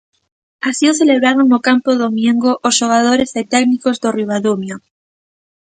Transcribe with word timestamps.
Así 0.69 0.85
o 0.91 0.97
celebraban 1.01 1.47
no 1.49 1.59
campo 1.67 1.89
do 1.99 2.07
Miengo 2.17 2.51
os 2.67 2.77
xogadores 2.79 3.29
e 3.41 3.43
técnicos 3.53 3.95
do 4.03 4.09
Ribadumia. 4.19 4.75